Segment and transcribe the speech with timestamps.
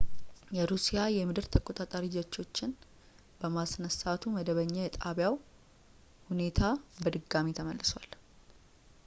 [0.57, 2.71] የሩሲያ የምድር ተቆጣጣሪ ጀቶችን
[3.41, 5.37] በማስነሳቱ መደበኛ የጣቢያው
[6.31, 6.63] ሁኔታ
[7.03, 8.11] በድጋሚ ተመልሷል